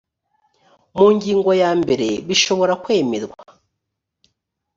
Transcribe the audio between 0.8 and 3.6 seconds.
mu ngingo ya mbere bishobora kwemerwa